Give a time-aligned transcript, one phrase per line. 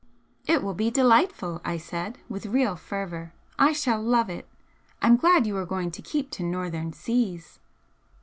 [0.47, 4.49] "It will be delightful!" I said, with real fervour "I shall love it!
[4.99, 7.59] I'm glad you are going to keep to northern seas."